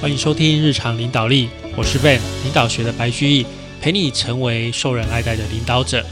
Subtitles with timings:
[0.00, 3.44] 欢迎收听日常领导力，我是 Ben，领导学的白居易，
[3.82, 6.06] 陪你成为受人爱戴的领导者。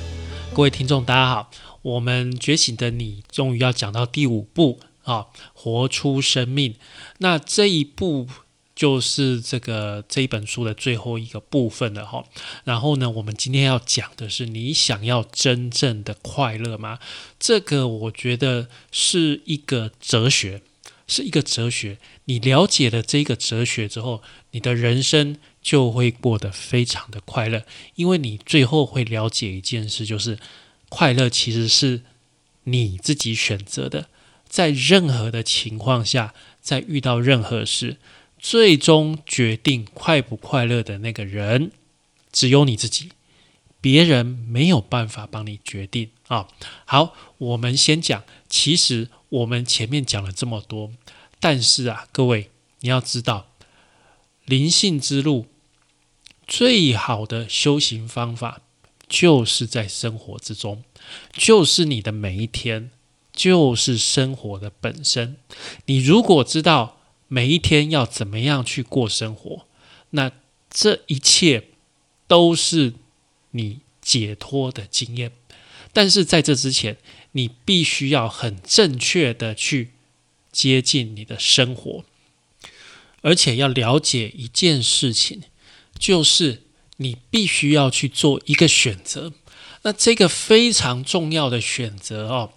[0.52, 1.50] 各位听众，大家好，
[1.80, 6.74] 我们觉醒的你终于要讲到第五步啊，活出生命。
[7.20, 8.28] 那这一步
[8.76, 12.26] 就是这个这一本书的最后一个部分了哈。
[12.64, 16.98] 然后呢，我们今天要讲的是，你想要真正的快乐吗？
[17.40, 20.60] 这个我觉得是一个哲学。
[21.10, 21.96] 是一个哲学，
[22.28, 27.64] 你了解了这个哲学之后，你的人生就会过得非常的快乐，
[27.94, 30.38] 因为你最后会了解一件事，就是
[30.90, 32.02] 快乐其实是
[32.64, 34.08] 你自己选择的。
[34.46, 37.96] 在任何的情况下，在遇到任何事，
[38.38, 41.72] 最终决定快不快乐的那个人，
[42.30, 43.12] 只有你自己，
[43.80, 46.48] 别人没有办法帮你决定啊。
[46.84, 49.08] 好，我们先讲，其实。
[49.30, 50.90] 我们前面讲了这么多，
[51.40, 53.52] 但是啊，各位你要知道，
[54.44, 55.46] 灵性之路
[56.46, 58.60] 最好的修行方法，
[59.08, 60.82] 就是在生活之中，
[61.32, 62.90] 就是你的每一天，
[63.32, 65.36] 就是生活的本身。
[65.86, 69.66] 你如果知道每一天要怎么样去过生活，
[70.10, 70.32] 那
[70.70, 71.68] 这一切
[72.26, 72.94] 都是
[73.52, 75.32] 你解脱的经验。
[75.92, 76.96] 但是在这之前，
[77.32, 79.92] 你必须要很正确的去
[80.58, 82.04] 接近你的生活，
[83.20, 85.42] 而且要了解一件事情，
[85.96, 86.62] 就是
[86.96, 89.32] 你必须要去做一个选择。
[89.82, 92.52] 那这个非常重要的选择哦，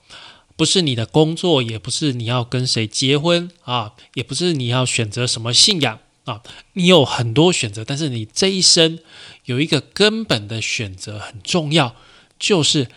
[0.56, 6.42] 不是你的工作，也不是你要跟谁结婚啊，也不是你要选择什么信仰啊。
[6.74, 9.00] 你有很多选择，但是你这一生
[9.46, 11.96] 有一个根本的选择很重要，
[12.40, 12.88] 就是。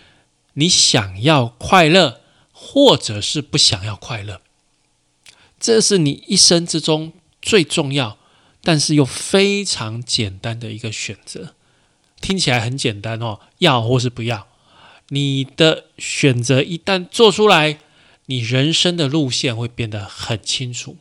[0.57, 2.21] 你想要快乐，
[2.53, 4.41] 或者是不想要快乐，
[5.65, 8.19] 这是你一生之中最重要，
[8.63, 11.55] 但是又非常简单的一个选择。
[12.21, 14.47] 听起来很简单哦，要或是不要。
[15.09, 17.79] 你的选择一旦做出来，
[18.27, 20.99] 你人生的路线会变得很清楚。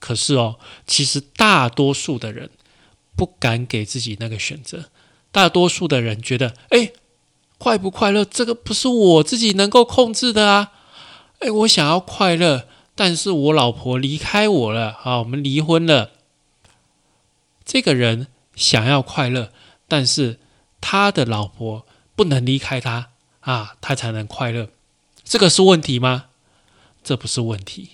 [0.00, 2.50] 可是哦，其实大多数的人
[3.14, 4.86] 不敢给自己那个选择，
[5.30, 6.90] 大多数的人觉得，哎。
[7.58, 8.24] 快不快乐？
[8.24, 10.72] 这个不是我自己能够控制的啊！
[11.38, 12.66] 哎，我想要快乐，
[13.04, 16.12] 但是我老婆离开我了啊，我们离婚了。
[17.64, 19.50] 这个人想要快乐，
[19.88, 20.38] 但是
[20.80, 24.68] 他的老婆不能离开他啊，他才能快乐。
[25.24, 26.26] 这个是问题吗？
[27.02, 27.88] 这不是问题，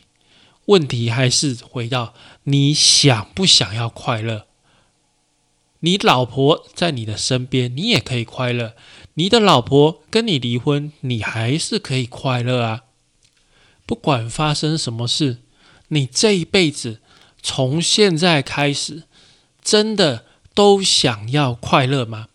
[0.66, 4.44] 问题还是回到你想不想要快乐？
[5.80, 8.74] 你老婆在你的身边，你也可以快乐。
[9.14, 12.82] 你的老婆跟你离婚，你还是可以快乐啊。
[13.88, 15.38] 不管发生什么事，
[15.88, 17.00] 你这一辈子
[17.42, 19.04] 从现在开始，
[19.62, 22.28] 真的都想要快乐吗？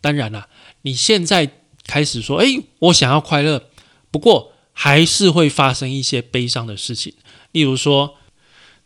[0.00, 0.48] 当然了，
[0.82, 1.52] 你现在
[1.86, 3.70] 开始说：“哎，我想要快乐。”
[4.10, 7.14] 不过还是会发生一些悲伤的事情，
[7.52, 8.16] 例如说。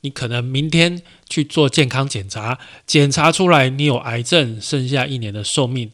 [0.05, 1.01] 你可能明天
[1.31, 5.93] 去做健康检查，检查出来你有癌症，剩下一年的寿命，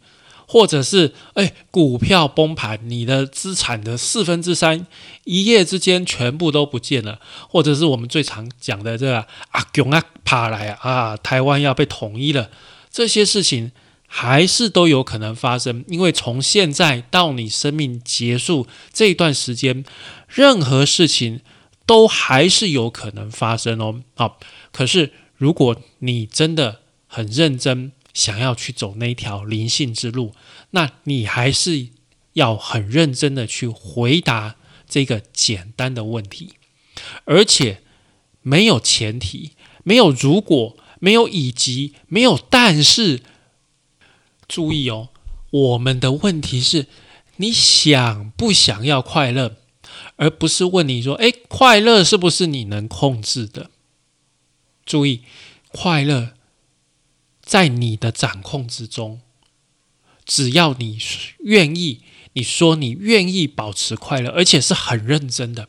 [0.51, 4.85] 或者是哎股票崩盘，你的资产的四分之三
[5.23, 9.21] 一夜之间全部都不见了，或者是我们最常讲的这个
[9.53, 12.51] 啊囧啊爬来啊台湾要被统一了，
[12.91, 13.71] 这些事情
[14.09, 19.85] 还是都有可能发生，因为从现在到你生命结束这一段时间，
[20.29, 21.43] 任何事情。
[21.87, 24.03] 都还是有可能发生哦。
[24.15, 24.39] 好，
[24.71, 27.91] 可是如果你真的很认真，
[28.21, 30.35] 想要去走那条灵性之路，
[30.73, 31.89] 那你还是
[32.35, 36.53] 要很认真的去回答这个简单的问题，
[37.25, 37.83] 而且
[38.43, 39.53] 没有前提，
[39.85, 43.23] 没有如果，没有以及，没有但是。
[44.47, 45.09] 注意哦，
[45.51, 46.89] 我们的问题是：
[47.37, 49.57] 你想不想要快乐？
[50.17, 53.71] 而不是问你说：“哎，快乐是不是你能控制的？”
[54.85, 55.23] 注意，
[55.69, 56.35] 快乐
[57.51, 59.23] 在你的掌控之中。
[60.25, 60.97] 只要你
[61.41, 62.03] 愿意，
[62.35, 65.69] 你说你愿意保持快乐，而且是很认真的。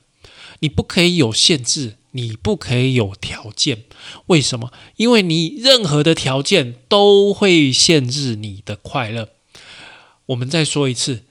[0.59, 3.85] 你不可以有限制，你不可以有条件。
[4.27, 4.71] 为什么？
[4.97, 9.29] 因为你任何的条件都会限制你的快乐。
[10.27, 11.23] 我们再说一次。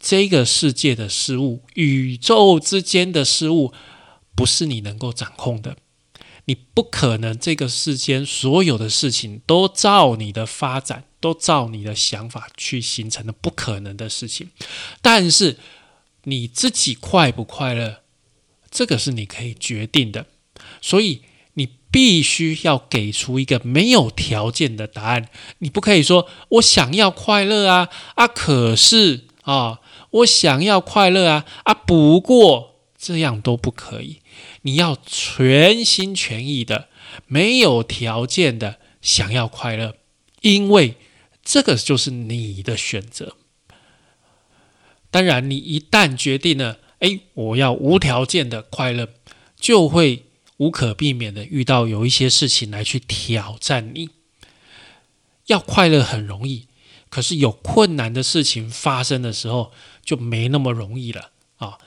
[0.00, 3.72] 这个世界的事物，宇宙之间的事物，
[4.34, 5.76] 不是你能够掌控的。
[6.46, 14.50] 你不可能这个世间所有的事情都照你的发展，都照你的想法去形成的，不可能的事情。
[15.00, 15.58] 但是
[16.24, 18.02] 你自己快不快乐，
[18.70, 20.26] 这个是你可以决定的。
[20.80, 21.22] 所以
[21.54, 25.28] 你必须要给出一个没有条件的答案。
[25.58, 29.80] 你不可以说我想要快乐啊啊，可是啊，
[30.10, 34.21] 我想要快乐啊啊，不过这样都不可以。
[34.62, 36.88] 你要全心全意的、
[37.26, 39.96] 没有条件的想要快乐，
[40.40, 40.96] 因为
[41.44, 43.36] 这个就是你的选择。
[45.10, 49.08] 当然，你一旦决定了，哎，我要无条件的快乐，
[49.58, 50.24] 就会
[50.56, 54.08] 无可避免的遇到有一些事情来去挑战你。
[55.46, 56.68] 要快乐很容易，
[57.10, 59.72] 可是有困难的事情发生的时候
[60.04, 61.78] 就没那么容易了啊。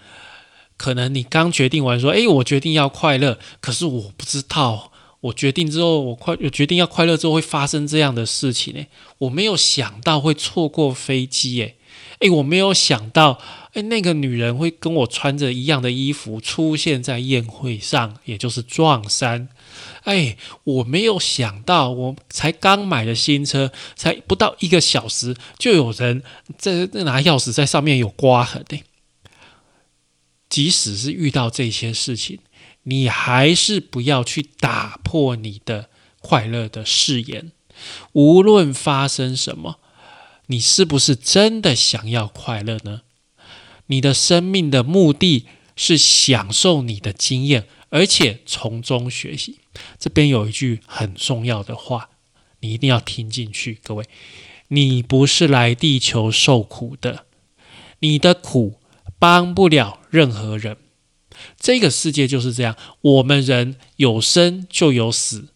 [0.77, 4.91] 可能你刚决定完说，哎，我决定要快乐，可是我不知道，
[5.21, 8.85] 我决定之后，我快，我决定要快乐之后会发生这样的事情呢？
[9.19, 11.77] 我没有想到会错过飞机，诶。
[12.19, 13.39] 哎，我没有想到，
[13.73, 19.49] 哎，那个女人会跟我穿着一样的衣服出现在宴会上，也就是撞衫。
[20.03, 26.23] 哎，我没有想到，我才刚买的新车，才不到一个小时，就有人
[26.57, 28.81] 在拿钥匙在上面有刮痕的。
[30.55, 32.39] 即使是遇到这些事情，
[32.83, 35.89] 你还是不要去打破你的
[36.21, 37.51] 快乐的誓言，
[38.13, 39.81] 无论发生什么。
[40.45, 43.01] 你是不是真的想要快乐呢？
[43.87, 49.59] 你的生命的目的是享受你的经验，而且从中学习。
[49.99, 52.11] 这边有一句很重要的话，
[52.61, 54.05] 你一定要听进去，各位，
[54.69, 57.25] 你不是来地球受苦的，
[57.99, 58.79] 你的苦
[59.25, 60.77] 帮不了任何人。
[61.59, 65.47] 这个世界就是这样，我们人有生就有死。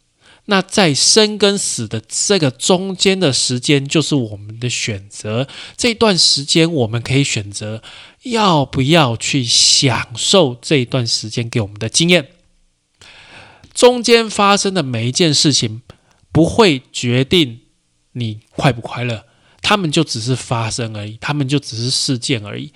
[0.46, 5.48] 那在生跟死的这个中间的时间，就是我们的选择。
[5.78, 7.84] 这段时间，我们可以选择
[8.24, 12.30] 要不要去享受这一段时间给我们的经验。
[13.72, 15.84] 中间发生的每一件事情，
[16.32, 17.60] 不会决定
[18.14, 19.26] 你快不快乐，
[19.62, 22.74] 他们就只是发生而已，他们就只是事件而已。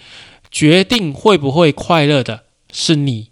[0.53, 3.31] 决定会不会快乐的是你。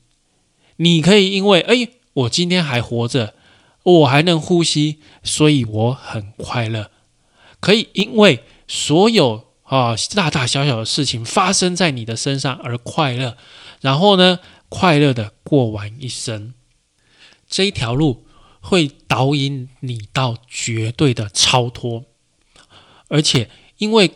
[0.76, 3.36] 你可以因为，哎，我今天还活着。
[3.84, 6.92] 我还能呼吸，所以我很快乐。
[7.60, 13.38] 可以因为所有啊大大小小的事情发生在你的身上而快乐，
[13.80, 14.40] 然后呢，
[14.70, 16.54] 快乐的过完一生。
[17.50, 18.28] 这一条路
[18.60, 22.06] 会导引你到绝对的超脱，
[23.08, 24.12] 而且因为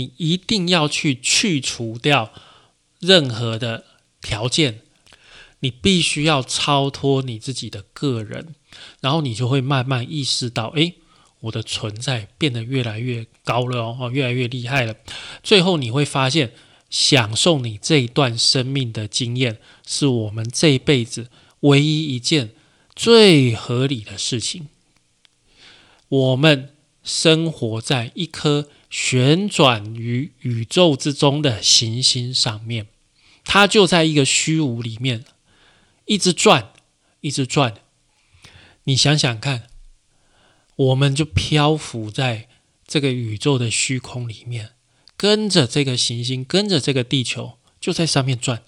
[0.00, 2.32] 你一定要去去除掉
[2.98, 3.84] 任何的
[4.22, 4.80] 条件。
[5.62, 8.54] 你必须要超脱你自己的个人，
[9.02, 10.94] 然后你就会慢慢意识到，诶，
[11.40, 14.96] 我的存在变得越来越高了哦，越来越厉害了。
[15.42, 16.54] 最后你会发现，
[16.88, 21.28] 享受你这一段生命的经验，是我们这一辈子
[21.60, 22.52] 唯一一件
[22.96, 24.68] 最合理的事情。
[26.08, 26.70] 我们
[27.04, 32.88] 生活在一颗旋转于宇宙之中的行星上面，
[33.44, 35.24] 它就在一个虚无里面。
[36.06, 36.72] 一直转，
[37.20, 37.76] 一直转。
[38.84, 39.68] 你想想看，
[40.74, 42.48] 我们就漂浮在
[42.84, 44.72] 这个宇宙的虚空里面，
[45.16, 48.64] 跟着这个行星，跟着这个地球，就在上面转。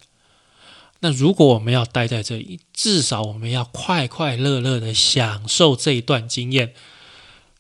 [1.01, 6.75] 那如果我们要待在这里，至少我们要快快乐乐的享受这一段经验。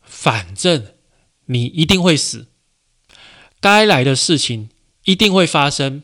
[0.05, 0.95] 反正
[1.47, 2.47] 你一定会死，
[3.63, 4.69] 该来的事情
[5.05, 6.03] 一定会发生。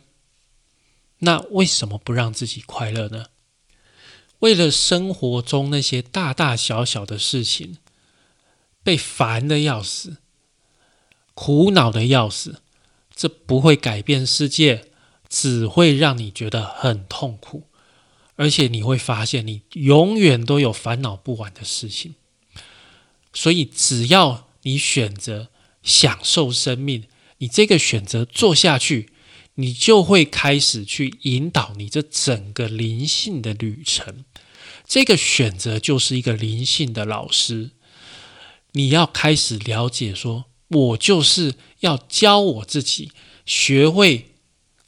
[1.19, 3.27] 那为什么不让自己快乐呢？
[4.39, 7.79] 为了生活中那些大大小小的事情，
[8.85, 10.19] 被烦的要死，
[11.35, 12.63] 苦恼的要死，
[13.13, 14.93] 这不会改变世界，
[15.29, 17.65] 只会让你觉得很痛苦，
[18.37, 22.15] 而且你会发现你永远都有烦恼不完的事情。
[23.35, 25.49] 所以，只要你选择
[25.83, 27.09] 享受生命，
[27.39, 29.11] 你这个选择做下去。
[29.61, 34.25] 你就会开始去引导你这整个灵性的旅程。
[34.87, 37.73] 这个选择就是一个灵性的老师。
[38.75, 43.11] 你要开始了解，说我就是要教我自己
[43.45, 44.27] 学会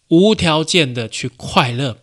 [0.07, 2.03] 无条件的去快乐，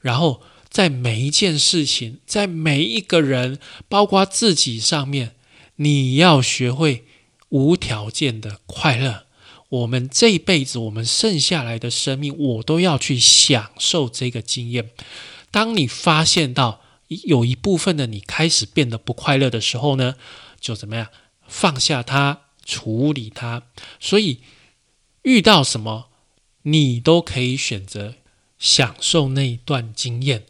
[0.00, 3.58] 然后在每一件事情，在每一个人，
[3.90, 5.34] 包括自己上面，
[5.76, 7.04] 你要学会
[7.50, 9.26] 无条件的快乐。
[9.72, 14.90] 我们这一辈子，我们剩下来的生命，我都要去享受这个经验。
[15.50, 20.16] 当你发现到有一部分的你开始变得不快乐的时候呢，
[20.60, 21.08] 就怎么样
[21.48, 23.62] 放下它，处理它。
[23.98, 24.40] 所以
[25.22, 26.10] 遇到什么，
[26.64, 28.16] 你都可以选择
[28.58, 30.44] 享受那一段经验。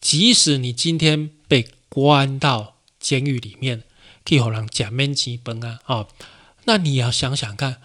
[0.00, 3.82] 即使你今天被关到监狱里面，
[4.24, 5.80] 可以让假面基本啊！
[5.86, 6.08] 哦，
[6.64, 7.82] 那你要想想看，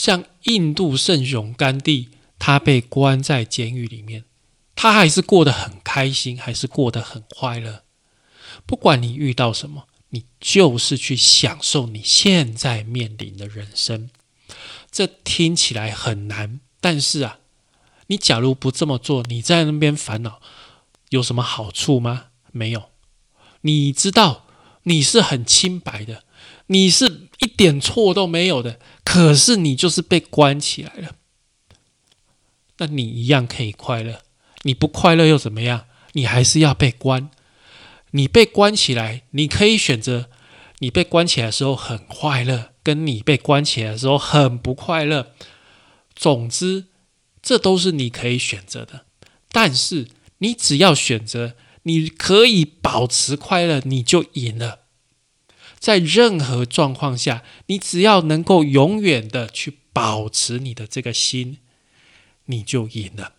[0.00, 4.24] 像印度圣雄甘地，他被关在监狱里面，
[4.74, 7.82] 他还是过得很开心，还是过得很快乐。
[8.64, 14.08] 不管你遇到什么，你就是去享受你现在面临的人生。
[14.90, 17.36] 这听起来很难，但是啊。
[18.06, 20.40] 你假如不这么做，你在那边烦恼
[21.10, 22.28] 有什么好处吗？
[22.52, 22.88] 没有。
[23.60, 24.46] 你知道
[24.84, 26.24] 你是很清白的，
[26.66, 31.16] 你是一点错都没有的，可是你就是被关起来了。
[32.78, 34.22] 那你一样可以快乐，
[34.62, 35.86] 你不快乐又怎么样？
[36.12, 37.30] 你还是要被关。
[38.12, 40.30] 你被关起来，你可以选择
[40.78, 45.32] 你被关起来的时候很快乐，跟你被关起来的时候很不快乐。
[46.14, 46.86] 总之。
[47.42, 49.06] 这都是你可以选择的，
[49.50, 50.08] 但是
[50.40, 51.54] 你只要选择，
[51.84, 54.79] 你可以保持快乐，你就赢了。
[55.80, 61.56] 在任何状况下，你只要能够永远的去保持你的这个心，
[62.44, 63.32] 你就赢了。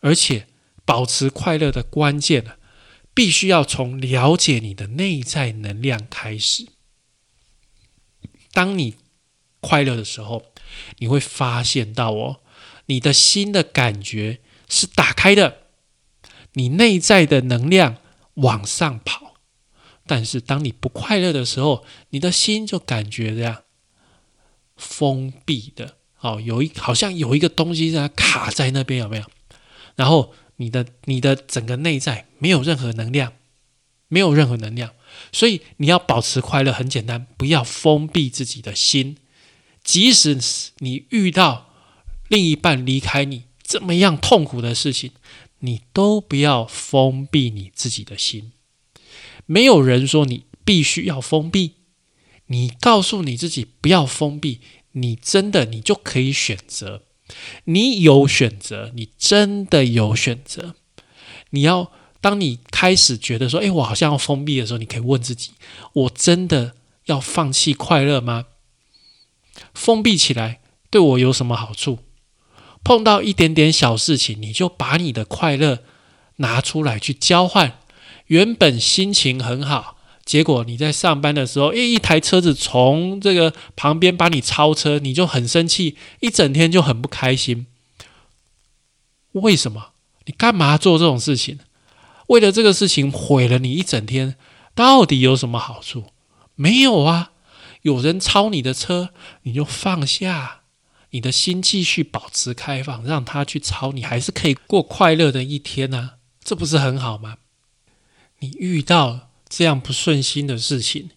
[0.00, 0.46] 而且，
[0.84, 2.52] 保持快乐的关键呢，
[3.14, 6.66] 必须要从了解你的内在能量开始。
[8.52, 8.96] 当你
[9.60, 10.52] 快乐的时候，
[10.98, 12.40] 你会发现到哦。
[12.88, 15.62] 你的心的感觉是打开的，
[16.52, 17.96] 你内在的能量
[18.34, 19.35] 往上跑。
[20.06, 23.62] 但是当你不快乐的时候，你的心就感觉这样
[24.76, 29.24] 封闭的，哦，有一好像有一个东西在卡在那边，有没有？
[29.94, 33.32] 然后你的你的整个内在没有任何能量，
[34.08, 34.92] 没有任何能量。
[35.32, 39.16] 所以你要保持快乐，很简单，不要封闭自己的心，
[39.82, 40.38] 即使
[40.78, 41.64] 你遇到。
[42.28, 45.12] 另一半离开你，怎么样痛苦的事情，
[45.60, 48.50] 你都不要封闭你自己的心。
[49.46, 51.74] 没有人说你必须要封闭，
[52.46, 54.60] 你告诉你自己不要封闭，
[54.92, 57.02] 你真的你就可以选择。
[57.64, 60.74] 你有选择，你真的有选择。
[61.50, 65.50] 你要当你开始觉得说，哎，我好像要封闭的时候，你可以问自己：
[65.92, 66.74] 我真的
[67.06, 68.46] 要放弃快乐吗？
[69.74, 70.60] 封闭起来
[70.90, 71.98] 对我有什么好处？
[72.84, 75.82] 碰到一点点小事情，你就把你的快乐
[76.36, 77.80] 拿出来去交换。
[78.26, 87.66] 原本心情很好，结果你在上班的时候，诶，一台车子从这个旁边把你超车，你就很生气，一整天就很不开心。
[89.32, 89.92] 为什么？
[90.24, 91.60] 你干嘛做这种事情？
[92.28, 94.34] 为了这个事情毁了你一整天，
[94.74, 96.06] 到底有什么好处？
[96.54, 97.32] 没有啊。
[97.82, 99.10] 有人超你的车，
[99.42, 100.62] 你就放下。
[101.10, 107.36] 你的心继续保持开放，让他去超，你还是可以过快乐的一天呢，这不是很好吗？
[108.40, 111.10] 你遇到这样不顺心的事情，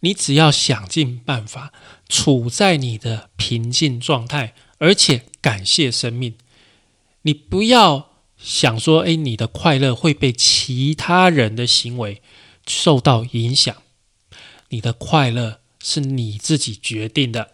[0.00, 1.72] 你只要想尽办法
[2.08, 6.34] 处在你的平静状态，而且感谢生命。
[7.22, 12.22] 你不要想说，哎，你的快乐会被其他人的行为
[12.66, 13.74] 受到影响。
[14.68, 17.50] 你的快乐是你自己决定的。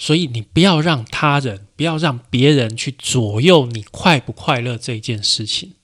[0.00, 5.74] 所以你不要让他人，不要让别人去左右你快不快乐这件事情。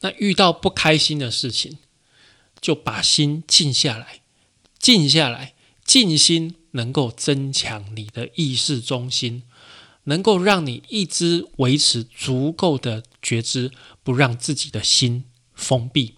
[0.00, 1.78] 那遇到不开心的事情，
[2.60, 4.20] 就把心静下来，
[4.78, 5.54] 静下来，
[5.84, 9.42] 静心能够增强你的意识中心，
[10.04, 13.70] 能够让你一直维持足够的觉知，
[14.02, 16.14] 不让自己的心封闭，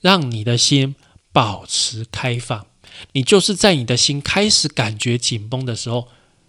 [0.00, 0.94] 让你的心
[1.32, 2.66] 保持开放。
[3.12, 6.08] 你就是在你的心开始感觉紧绷的时候，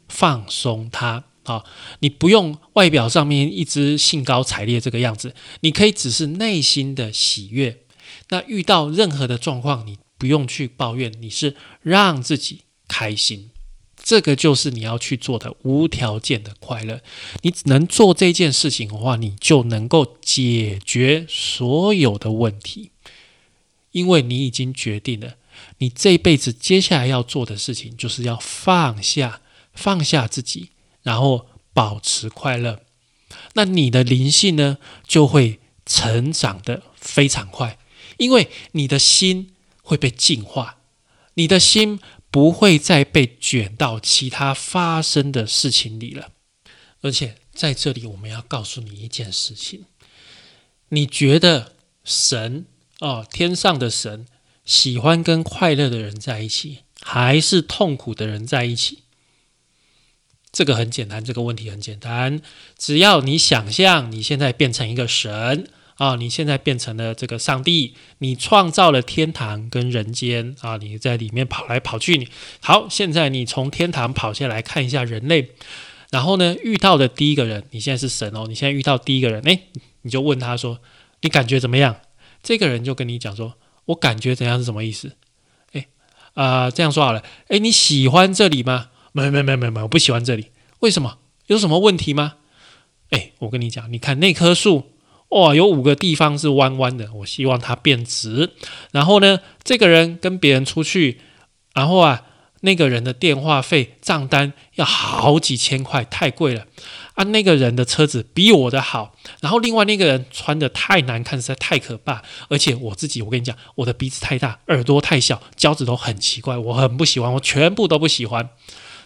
[0.09, 1.63] 放松它啊！
[1.99, 7.83] 你不用外表上面一直兴高采烈这个样子，你可以只是内心的喜悦。
[8.29, 13.49] 那遇到任何的状况，你不用去抱怨，你是让自己开心。
[14.03, 17.01] 这个就是你要去做的无条件的快乐。
[17.43, 22.89] 你能做这件事情的话，你就能够解决所有的问题，
[23.91, 25.35] 因为你已经决定了。
[25.77, 29.41] 你这辈子接下来要做的事情，就是要放下，
[29.73, 30.70] 放下自己，
[31.03, 32.81] 然后保持快乐。
[33.53, 37.77] 那你的灵性呢，就会成长的非常快，
[38.17, 40.77] 因为你的心会被净化，
[41.35, 46.31] 你的心不会再被卷到其他发生的事情里了。
[47.01, 49.85] 而且在这里，我们要告诉你一件事情：
[50.89, 52.65] 你觉得神
[52.99, 54.27] 哦，天上的神。
[54.63, 58.99] 喜欢跟快乐的人在一起，还是痛苦的人在一起？
[60.51, 62.41] 这个很简单，这个问题很简单。
[62.77, 72.27] 只要你想象你现在变成一个神啊，你现在变成了这个上帝，你创造了天堂跟人间啊，你在里面跑来跑去。
[72.59, 75.51] 好，现在你从天堂跑下来看一下人类，
[76.09, 79.67] 然后呢，遇到的第一个人，你现在是神哦，你现在遇到第一个人，诶，
[80.01, 80.79] 你就问他说，
[81.21, 81.97] 你感觉怎么样？
[82.43, 83.53] 这个人就跟你讲说，
[83.85, 85.11] 我感觉怎样是什么意思？
[85.73, 85.87] 诶，
[86.33, 88.89] 啊，这样说好了，诶，你喜欢这里吗？
[89.11, 90.47] 没没没没没，我不喜欢这里，
[90.79, 91.17] 为什么？
[91.47, 92.35] 有什么问题吗？
[93.09, 94.91] 诶，我跟你讲，你看那棵树。
[95.29, 98.51] 哇，有五个地方是弯弯的，我希望它变直。
[98.91, 101.21] 然后呢，这个人跟别人出去，
[101.73, 102.23] 然后啊，
[102.59, 106.65] 那个人的电话费账单要好几千块，太贵了
[107.13, 107.23] 啊。
[107.23, 112.21] 那个人的车子比我的好，然后另外那个人穿的太难看，实在太可怕。
[112.49, 118.49] 而且我自己，我跟你讲，我的鼻子太大，耳朵太小，脚趾头很奇怪，我很不喜欢，我全部都不喜欢。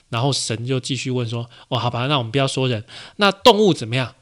[0.09, 2.85] 然后神就继续问说：“哦，好吧，那我们不要说人，
[3.17, 4.15] 那动物怎么样？”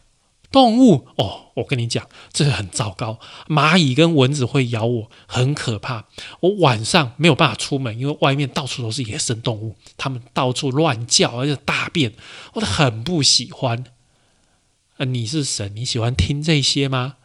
[0.52, 3.20] 动物哦，我跟你讲，这很糟糕。
[3.48, 6.06] 蚂蚁跟蚊子会咬我，很可怕。
[6.42, 12.14] 我晚上没有办法出门，因为外面到处都是野生动物，它们到处乱叫，而且大便，
[12.54, 13.84] 我都很不喜欢。
[14.98, 17.16] 啊，你是神，你喜欢听这些吗？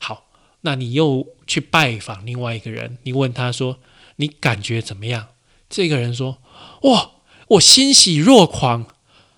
[0.00, 0.24] 好，
[0.62, 3.80] 那你又去拜访另外一个人，你问他说
[4.16, 5.28] ：“你感觉怎么样？”
[5.68, 6.38] 这个人说
[6.84, 7.10] ：“哇，
[7.52, 8.86] 我欣喜若狂，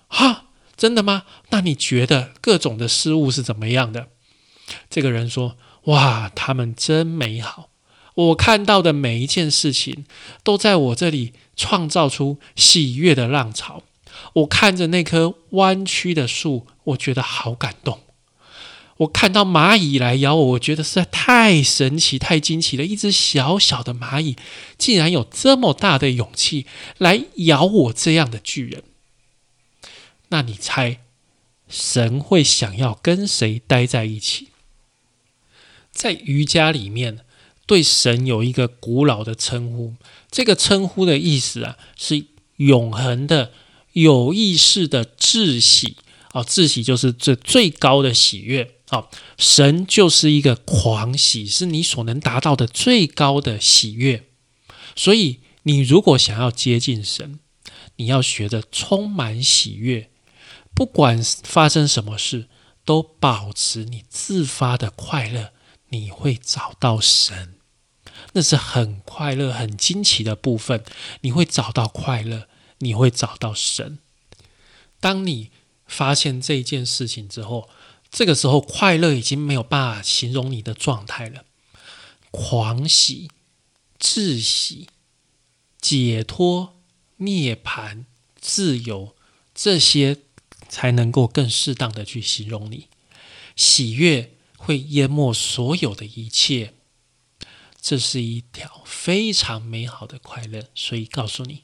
[0.07, 0.43] 哈。”
[0.77, 1.23] 真的吗？
[1.51, 4.09] 那你觉得各种的失误是怎么样的？
[4.89, 5.55] 这个人说
[5.87, 7.69] ：“哇，他们真美好！
[8.13, 10.05] 我看到的每一件事情，
[10.43, 13.83] 都在我这里创造出喜悦的浪潮。
[14.33, 18.01] 我看着那棵弯曲的树，我觉得好感动。
[18.97, 22.85] 我看到蚂蚁来咬我，我觉得实在太神奇、太惊奇了。
[22.85, 24.37] 一只小小的蚂蚁，
[24.77, 26.65] 竟然有这么大的勇气
[26.97, 28.83] 来咬我这样的巨人。”
[30.29, 30.99] 那你猜，
[31.67, 34.47] 神会想要跟谁待在一起？
[35.91, 37.19] 在瑜伽里面，
[37.65, 39.93] 对神有一个古老的称呼，
[40.31, 42.25] 这个称呼的意思啊，是
[42.57, 43.51] 永恒的、
[43.93, 45.97] 有意识的智喜
[46.31, 48.71] 啊，智喜就是这最高的喜悦
[49.37, 54.25] 神就是一个狂喜，是你所能达到的最高的喜悦。
[54.95, 57.39] 所以，你如果想要接近神，
[57.97, 60.09] 你要学着充满喜悦。
[60.73, 62.47] 不管发生什么事，
[62.83, 65.51] 都保持你自发的快乐，
[65.89, 67.55] 你会找到神。
[68.33, 70.83] 那是很快乐、很惊奇的部分。
[71.21, 72.47] 你会找到快乐，
[72.79, 73.99] 你会找到神。
[74.99, 75.51] 当你
[75.85, 77.69] 发现这件事情之后，
[78.15, 81.43] 这个时候快乐已经没有办法形容你的状态了。
[82.31, 83.29] 狂喜、
[83.99, 84.87] 窒息、
[85.81, 86.77] 解脱、
[87.17, 88.05] 涅槃、
[88.39, 89.15] 自由，
[89.53, 90.21] 这些。
[90.67, 92.87] 才能够更适当的去形容你，
[93.55, 96.73] 喜悦会淹没所有的一切，
[97.79, 101.61] 这是一条非常美好的快乐，所以告诉你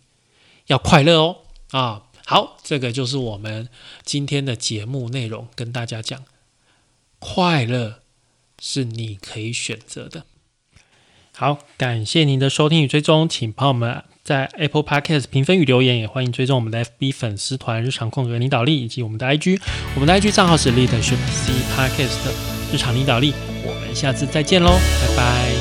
[0.68, 1.38] 要快乐哦
[1.72, 2.04] 啊！
[2.26, 3.68] 好，这个就是我们
[4.06, 6.24] 今天的节目内容，跟大家讲，
[7.24, 8.00] 快乐
[8.60, 10.26] 是你可以选择的。
[11.34, 14.04] 好，感谢您的收听与追踪，请朋友们。
[14.24, 19.60] 在 Apple Podcast 评分与留言，也欢迎追踪我们的 FB 粉丝团“日常空格领导力”以及我们的 IG，
[19.96, 22.32] 我们的 IG 账号是 Leadership C Podcast 的
[22.72, 23.34] 日常领导力。
[23.66, 25.61] 我们下次再见喽，拜拜。